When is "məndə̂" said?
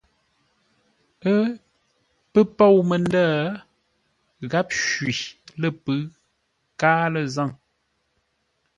2.89-3.27